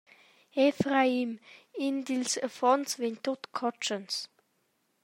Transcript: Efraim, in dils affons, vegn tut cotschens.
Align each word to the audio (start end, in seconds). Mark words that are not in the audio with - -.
Efraim, 0.65 1.31
in 1.85 1.95
dils 2.07 2.33
affons, 2.47 2.89
vegn 2.99 3.17
tut 3.23 3.41
cotschens. 3.57 4.15